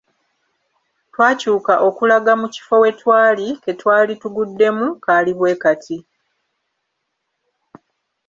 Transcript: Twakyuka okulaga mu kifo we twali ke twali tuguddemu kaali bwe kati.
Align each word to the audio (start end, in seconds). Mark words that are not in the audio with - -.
Twakyuka 1.11 1.73
okulaga 1.87 2.33
mu 2.41 2.47
kifo 2.53 2.75
we 2.81 2.89
twali 2.99 3.47
ke 3.63 3.71
twali 3.79 4.13
tuguddemu 4.21 4.87
kaali 5.03 5.31
bwe 5.39 5.53
kati. 5.63 5.97